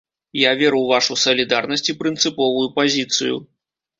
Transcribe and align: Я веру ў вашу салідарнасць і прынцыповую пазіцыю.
Я 0.43 0.51
веру 0.61 0.79
ў 0.83 0.87
вашу 0.93 1.17
салідарнасць 1.25 1.85
і 1.93 1.95
прынцыповую 2.01 2.65
пазіцыю. 2.79 3.35